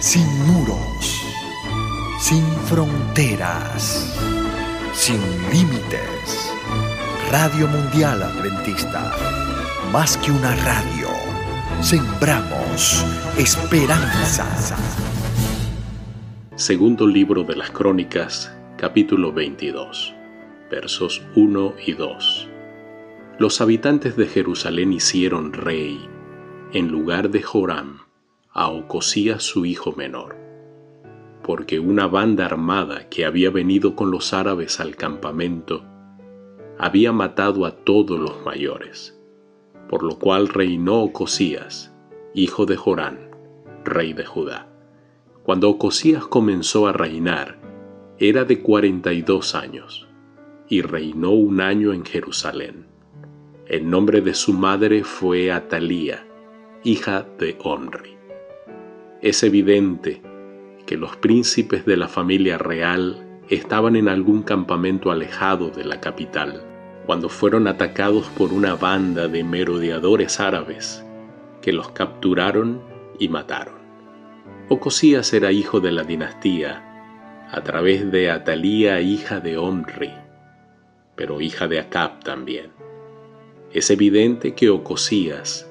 sin 0.00 0.26
muros, 0.46 1.24
sin 2.20 2.44
fronteras, 2.66 4.16
sin 4.92 5.20
límites. 5.50 6.52
Radio 7.32 7.66
Mundial 7.66 8.22
Adventista, 8.22 9.12
más 9.92 10.16
que 10.18 10.30
una 10.30 10.54
radio, 10.54 11.08
sembramos 11.80 13.04
esperanza. 13.36 14.46
Segundo 16.54 17.06
libro 17.06 17.42
de 17.42 17.56
las 17.56 17.70
Crónicas, 17.72 18.56
capítulo 18.76 19.32
22, 19.32 20.14
versos 20.70 21.22
1 21.34 21.74
y 21.86 21.92
2. 21.94 22.48
Los 23.40 23.60
habitantes 23.60 24.16
de 24.16 24.28
Jerusalén 24.28 24.92
hicieron 24.92 25.52
rey, 25.52 26.08
en 26.72 26.88
lugar 26.88 27.30
de 27.30 27.42
Joram, 27.42 28.07
a 28.58 28.70
Ocosías 28.70 29.44
su 29.44 29.66
hijo 29.66 29.92
menor, 29.92 30.34
porque 31.44 31.78
una 31.78 32.08
banda 32.08 32.44
armada 32.44 33.08
que 33.08 33.24
había 33.24 33.50
venido 33.50 33.94
con 33.94 34.10
los 34.10 34.34
árabes 34.34 34.80
al 34.80 34.96
campamento 34.96 35.84
había 36.76 37.12
matado 37.12 37.66
a 37.66 37.70
todos 37.70 38.18
los 38.18 38.44
mayores, 38.44 39.16
por 39.88 40.02
lo 40.02 40.18
cual 40.18 40.48
reinó 40.48 41.02
Ocosías, 41.02 41.94
hijo 42.34 42.66
de 42.66 42.74
Jorán, 42.74 43.30
rey 43.84 44.12
de 44.12 44.26
Judá. 44.26 44.68
Cuando 45.44 45.70
Ocosías 45.70 46.26
comenzó 46.26 46.88
a 46.88 46.92
reinar, 46.92 47.60
era 48.18 48.44
de 48.44 48.60
cuarenta 48.60 49.12
y 49.12 49.22
dos 49.22 49.54
años, 49.54 50.08
y 50.68 50.82
reinó 50.82 51.30
un 51.30 51.60
año 51.60 51.92
en 51.92 52.04
Jerusalén. 52.04 52.86
El 53.66 53.88
nombre 53.88 54.20
de 54.20 54.34
su 54.34 54.52
madre 54.52 55.04
fue 55.04 55.52
Atalía, 55.52 56.26
hija 56.82 57.24
de 57.38 57.56
Omri. 57.62 58.17
Es 59.20 59.42
evidente 59.42 60.22
que 60.86 60.96
los 60.96 61.16
príncipes 61.16 61.84
de 61.84 61.96
la 61.96 62.06
familia 62.06 62.56
real 62.56 63.26
estaban 63.48 63.96
en 63.96 64.08
algún 64.08 64.42
campamento 64.42 65.10
alejado 65.10 65.70
de 65.70 65.84
la 65.84 66.00
capital 66.00 66.64
cuando 67.04 67.28
fueron 67.28 67.66
atacados 67.66 68.28
por 68.28 68.52
una 68.52 68.76
banda 68.76 69.26
de 69.26 69.42
merodeadores 69.42 70.38
árabes 70.38 71.04
que 71.62 71.72
los 71.72 71.90
capturaron 71.90 72.80
y 73.18 73.28
mataron. 73.28 73.74
Ocosías 74.68 75.32
era 75.32 75.50
hijo 75.50 75.80
de 75.80 75.90
la 75.90 76.04
dinastía 76.04 76.84
a 77.50 77.60
través 77.62 78.12
de 78.12 78.30
Atalía, 78.30 79.00
hija 79.00 79.40
de 79.40 79.56
Omri, 79.56 80.12
pero 81.16 81.40
hija 81.40 81.66
de 81.66 81.80
Acab 81.80 82.22
también. 82.22 82.70
Es 83.72 83.90
evidente 83.90 84.54
que 84.54 84.70
Ocosías 84.70 85.67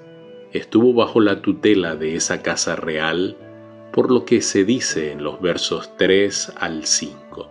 estuvo 0.58 0.94
bajo 0.94 1.20
la 1.22 1.42
tutela 1.42 1.96
de 1.96 2.16
esa 2.16 2.42
casa 2.42 2.76
real, 2.76 3.38
por 3.92 4.12
lo 4.12 4.26
que 4.26 4.42
se 4.42 4.66
dice 4.66 5.12
en 5.12 5.24
los 5.24 5.42
versos 5.42 5.96
3 5.98 6.54
al 6.58 6.86
5, 6.86 7.50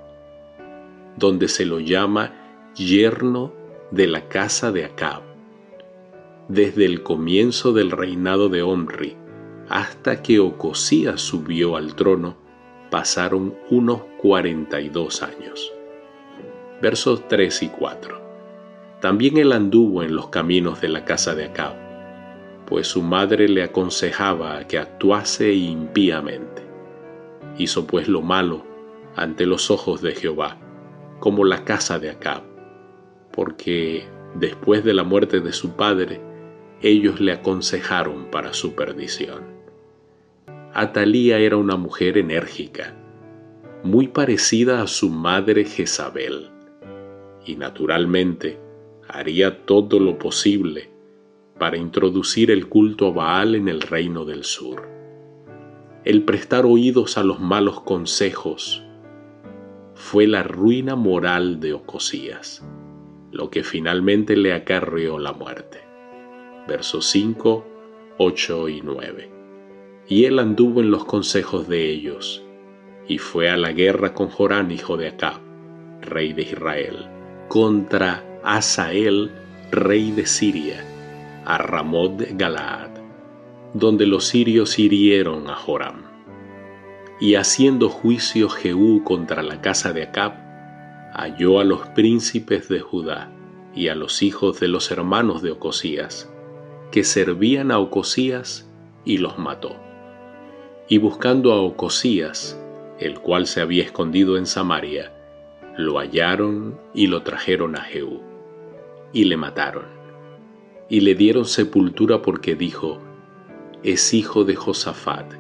donde 1.17 1.49
se 1.49 1.65
lo 1.65 1.81
llama 1.81 2.34
yerno 2.75 3.53
de 3.91 4.07
la 4.07 4.29
casa 4.29 4.73
de 4.73 4.84
Acab. 4.84 5.23
Desde 6.49 6.84
el 6.84 7.03
comienzo 7.03 7.73
del 7.73 7.91
reinado 7.91 8.49
de 8.49 8.62
Omri 8.62 9.17
hasta 9.69 10.23
que 10.23 10.39
Ocosías 10.39 11.21
subió 11.21 11.77
al 11.77 11.97
trono, 11.97 12.37
pasaron 12.91 13.57
unos 13.69 14.03
42 14.19 15.23
años. 15.23 15.73
Versos 16.81 17.27
3 17.27 17.62
y 17.65 17.69
4. 17.71 18.21
También 19.01 19.39
él 19.39 19.53
anduvo 19.53 20.05
en 20.05 20.15
los 20.15 20.29
caminos 20.29 20.81
de 20.81 20.89
la 20.89 21.05
casa 21.05 21.34
de 21.34 21.47
Acab 21.47 21.86
pues 22.67 22.89
su 22.89 23.03
madre 23.03 23.48
le 23.48 23.62
aconsejaba 23.62 24.67
que 24.67 24.78
actuase 24.78 25.53
impíamente. 25.55 26.62
Hizo 27.59 27.86
pues 27.86 28.09
lo 28.09 28.22
malo 28.22 28.64
ante 29.14 29.47
los 29.47 29.70
ojos 29.70 30.03
de 30.03 30.14
Jehová, 30.14 30.59
como 31.20 31.44
la 31.44 31.64
casa 31.64 31.98
de 31.98 32.11
Acab, 32.11 32.42
porque 33.33 34.05
después 34.34 34.84
de 34.84 34.94
la 34.94 35.05
muerte 35.05 35.41
de 35.41 35.53
su 35.53 35.76
padre, 35.76 36.21
ellos 36.82 37.21
le 37.21 37.32
aconsejaron 37.32 38.26
para 38.31 38.53
su 38.53 38.75
perdición. 38.75 39.44
Atalía 40.75 41.38
era 41.38 41.56
una 41.56 41.76
mujer 41.76 42.19
enérgica, 42.19 42.94
muy 43.82 44.09
parecida 44.09 44.82
a 44.82 44.87
su 44.87 45.09
madre 45.09 45.65
Jezabel, 45.65 46.50
y 47.47 47.56
naturalmente 47.56 48.59
haría 49.09 49.65
todo 49.65 50.00
lo 50.00 50.19
posible 50.19 50.96
para 51.59 51.77
introducir 51.77 52.50
el 52.50 52.69
culto 52.69 53.09
a 53.09 53.11
Baal 53.12 53.55
en 53.55 53.69
el 53.69 53.81
reino 53.81 54.25
del 54.25 54.44
sur. 54.44 54.89
El 56.05 56.22
prestar 56.22 56.67
oídos 56.67 57.19
a 57.19 57.25
los 57.25 57.41
malos 57.41 57.81
consejos 57.81 58.83
fue 59.94 60.27
la 60.27 60.43
ruina 60.43 60.94
moral 60.94 61.59
de 61.59 61.72
Ocosías, 61.72 62.65
lo 63.33 63.50
que 63.50 63.65
finalmente 63.65 64.37
le 64.37 64.53
acarreó 64.53 65.19
la 65.19 65.33
muerte. 65.33 65.81
Versos 66.69 67.06
5, 67.06 67.67
8 68.19 68.69
y 68.69 68.81
9. 68.83 69.31
Y 70.09 70.25
él 70.27 70.38
anduvo 70.38 70.81
en 70.81 70.91
los 70.91 71.05
consejos 71.05 71.67
de 71.67 71.91
ellos, 71.91 72.44
y 73.09 73.19
fue 73.19 73.49
a 73.50 73.56
la 73.56 73.73
guerra 73.73 74.15
con 74.15 74.28
Jorán, 74.28 74.71
hijo 74.71 74.97
de 74.97 75.09
Acab, 75.09 75.41
rey 76.03 76.33
de 76.33 76.43
Israel, 76.43 77.09
contra 77.49 78.23
Asael, 78.44 79.33
rey 79.71 80.12
de 80.12 80.27
Siria, 80.27 80.96
a 81.47 81.59
Ramot 81.59 82.21
Galaad, 82.33 82.91
donde 83.73 84.05
los 84.05 84.27
sirios 84.27 84.81
hirieron 84.81 85.49
a 85.49 85.55
Joram. 85.55 86.03
Y 87.21 87.37
haciendo 87.37 87.89
juicio 87.89 88.49
Jehú 88.49 89.05
contra 89.05 89.45
la 89.45 89.61
casa 89.61 89.93
de 89.93 90.03
Acab, 90.03 90.35
halló 91.15 91.61
a 91.61 91.65
los 91.65 91.87
príncipes 91.89 92.69
de 92.69 92.81
Judá 92.81 93.31
y 93.75 93.89
a 93.89 93.95
los 93.95 94.23
hijos 94.23 94.59
de 94.59 94.67
los 94.67 94.91
hermanos 94.91 95.41
de 95.41 95.53
Ocosías, 95.53 96.29
que 96.91 97.05
servían 97.05 97.71
a 97.71 97.79
Ocosías, 97.79 98.69
y 99.05 99.19
los 99.19 99.39
mató. 99.39 99.77
Y 100.89 100.99
buscando 100.99 101.53
a 101.53 101.61
Ocosías, 101.61 102.61
el 102.99 103.21
cual 103.21 103.47
se 103.47 103.61
había 103.61 103.85
escondido 103.85 104.37
en 104.37 104.47
Samaria, 104.47 105.12
lo 105.79 105.99
hallaron 105.99 106.77
y 106.93 107.06
lo 107.06 107.23
trajeron 107.23 107.77
a 107.77 107.83
Jehú, 107.83 108.21
y 109.12 109.25
le 109.25 109.37
mataron 109.37 109.96
y 110.89 111.01
le 111.01 111.15
dieron 111.15 111.45
sepultura 111.45 112.23
porque 112.23 112.55
dijo, 112.55 113.01
es 113.83 114.15
hijo 114.15 114.45
de 114.45 114.55
Josafat, 114.55 115.33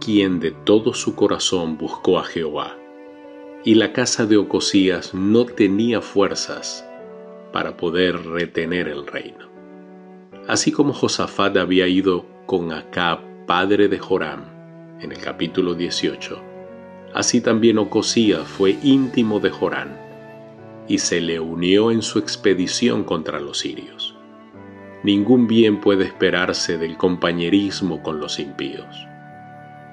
quien 0.00 0.40
de 0.40 0.52
todo 0.52 0.94
su 0.94 1.14
corazón 1.14 1.76
buscó 1.76 2.18
a 2.18 2.24
Jehová. 2.24 2.76
Y 3.64 3.74
la 3.74 3.92
casa 3.92 4.24
de 4.24 4.36
Ocosías 4.36 5.12
no 5.12 5.44
tenía 5.44 6.00
fuerzas 6.00 6.86
para 7.52 7.76
poder 7.76 8.24
retener 8.24 8.88
el 8.88 9.06
reino. 9.06 9.48
Así 10.46 10.72
como 10.72 10.94
Josafat 10.94 11.56
había 11.58 11.86
ido 11.86 12.24
con 12.46 12.72
Acab, 12.72 13.46
padre 13.46 13.88
de 13.88 13.98
Joram, 13.98 14.44
en 15.00 15.12
el 15.12 15.18
capítulo 15.18 15.74
18, 15.74 16.40
así 17.14 17.40
también 17.40 17.78
Ocosías 17.78 18.46
fue 18.46 18.76
íntimo 18.82 19.38
de 19.40 19.50
Joram 19.50 19.90
y 20.86 20.98
se 20.98 21.20
le 21.20 21.40
unió 21.40 21.90
en 21.90 22.00
su 22.00 22.18
expedición 22.18 23.04
contra 23.04 23.40
los 23.40 23.58
sirios 23.58 24.17
ningún 25.08 25.46
bien 25.46 25.80
puede 25.80 26.04
esperarse 26.04 26.76
del 26.76 26.98
compañerismo 26.98 28.02
con 28.02 28.20
los 28.20 28.38
impíos. 28.38 29.06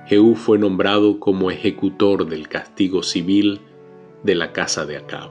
Jehú 0.07 0.35
fue 0.35 0.59
nombrado 0.59 1.21
como 1.21 1.51
ejecutor 1.51 2.27
del 2.27 2.49
castigo 2.49 3.01
civil 3.01 3.61
de 4.23 4.35
la 4.35 4.51
casa 4.51 4.85
de 4.85 4.97
Acab. 4.97 5.29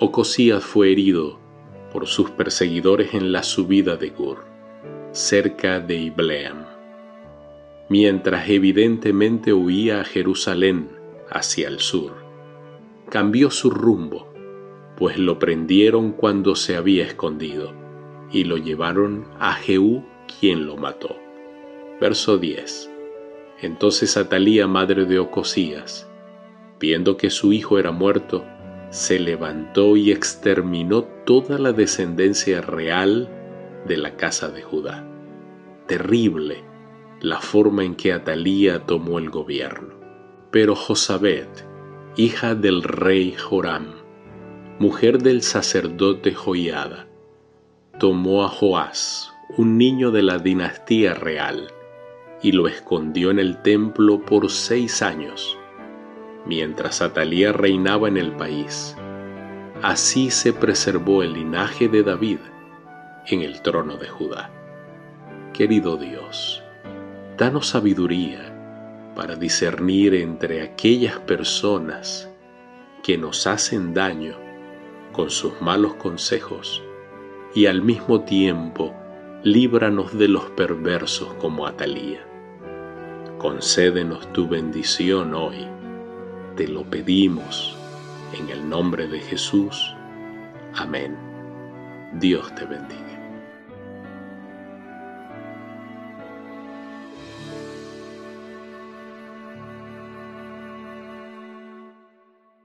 Ocosías 0.00 0.64
fue 0.64 0.90
herido 0.90 1.38
por 1.92 2.08
sus 2.08 2.30
perseguidores 2.30 3.14
en 3.14 3.30
la 3.30 3.44
subida 3.44 3.94
de 3.96 4.10
Gur, 4.10 4.44
cerca 5.12 5.78
de 5.78 5.98
Ibleam, 5.98 6.66
mientras 7.88 8.48
evidentemente 8.48 9.52
huía 9.52 10.00
a 10.00 10.04
Jerusalén 10.04 10.88
hacia 11.30 11.68
el 11.68 11.78
sur. 11.78 12.14
Cambió 13.08 13.52
su 13.52 13.70
rumbo, 13.70 14.34
pues 14.96 15.16
lo 15.16 15.38
prendieron 15.38 16.10
cuando 16.10 16.56
se 16.56 16.74
había 16.74 17.04
escondido 17.04 17.81
y 18.32 18.44
lo 18.44 18.56
llevaron 18.56 19.26
a 19.38 19.52
Jehú, 19.52 20.04
quien 20.40 20.66
lo 20.66 20.76
mató. 20.76 21.16
Verso 22.00 22.38
10. 22.38 22.90
Entonces 23.60 24.16
Atalía, 24.16 24.66
madre 24.66 25.04
de 25.04 25.18
Ocosías, 25.18 26.10
viendo 26.80 27.16
que 27.16 27.30
su 27.30 27.52
hijo 27.52 27.78
era 27.78 27.92
muerto, 27.92 28.44
se 28.90 29.18
levantó 29.20 29.96
y 29.96 30.10
exterminó 30.10 31.04
toda 31.24 31.58
la 31.58 31.72
descendencia 31.72 32.60
real 32.60 33.28
de 33.86 33.96
la 33.96 34.16
casa 34.16 34.48
de 34.48 34.62
Judá. 34.62 35.08
Terrible 35.86 36.64
la 37.20 37.40
forma 37.40 37.84
en 37.84 37.94
que 37.94 38.12
Atalía 38.12 38.84
tomó 38.84 39.18
el 39.18 39.30
gobierno. 39.30 39.94
Pero 40.50 40.74
Josabet, 40.74 41.66
hija 42.16 42.54
del 42.54 42.82
rey 42.82 43.32
Joram, 43.38 43.94
mujer 44.80 45.22
del 45.22 45.42
sacerdote 45.42 46.34
Joiada, 46.34 47.06
tomó 47.98 48.44
a 48.44 48.48
Joás, 48.48 49.32
un 49.56 49.76
niño 49.76 50.10
de 50.10 50.22
la 50.22 50.38
dinastía 50.38 51.14
real, 51.14 51.68
y 52.42 52.52
lo 52.52 52.66
escondió 52.66 53.30
en 53.30 53.38
el 53.38 53.60
templo 53.62 54.24
por 54.24 54.50
seis 54.50 55.02
años, 55.02 55.58
mientras 56.46 57.02
Atalía 57.02 57.52
reinaba 57.52 58.08
en 58.08 58.16
el 58.16 58.32
país. 58.32 58.96
Así 59.82 60.30
se 60.30 60.52
preservó 60.52 61.22
el 61.22 61.34
linaje 61.34 61.88
de 61.88 62.02
David 62.02 62.38
en 63.26 63.42
el 63.42 63.60
trono 63.62 63.96
de 63.96 64.08
Judá. 64.08 64.50
Querido 65.52 65.96
Dios, 65.96 66.62
danos 67.36 67.68
sabiduría 67.68 68.52
para 69.14 69.36
discernir 69.36 70.14
entre 70.14 70.62
aquellas 70.62 71.18
personas 71.20 72.30
que 73.02 73.18
nos 73.18 73.46
hacen 73.46 73.92
daño 73.92 74.36
con 75.12 75.30
sus 75.30 75.60
malos 75.60 75.94
consejos 75.94 76.82
y 77.54 77.66
al 77.66 77.82
mismo 77.82 78.22
tiempo 78.22 78.94
líbranos 79.42 80.16
de 80.16 80.28
los 80.28 80.44
perversos 80.50 81.32
como 81.34 81.66
Atalía. 81.66 82.20
Concédenos 83.38 84.32
tu 84.32 84.48
bendición 84.48 85.34
hoy, 85.34 85.66
te 86.56 86.68
lo 86.68 86.84
pedimos 86.84 87.76
en 88.38 88.48
el 88.50 88.68
nombre 88.68 89.08
de 89.08 89.20
Jesús. 89.20 89.94
Amén. 90.74 91.16
Dios 92.14 92.54
te 92.54 92.64
bendiga. 92.64 93.21